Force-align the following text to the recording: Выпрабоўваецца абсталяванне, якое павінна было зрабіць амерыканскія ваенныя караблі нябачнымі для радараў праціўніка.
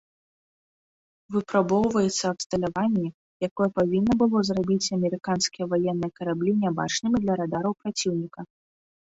Выпрабоўваецца 1.35 2.25
абсталяванне, 2.33 3.09
якое 3.49 3.69
павінна 3.81 4.13
было 4.23 4.37
зрабіць 4.49 4.91
амерыканскія 4.97 5.65
ваенныя 5.75 6.11
караблі 6.19 6.51
нябачнымі 6.65 7.17
для 7.27 7.33
радараў 7.43 7.73
праціўніка. 7.85 8.39